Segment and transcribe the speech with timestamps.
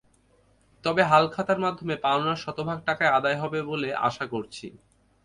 [0.83, 4.65] তবে হালখাতার মাধ্যমে পাওনা শতভাগ টাকাই আদায় হবে বলে আশা করছি।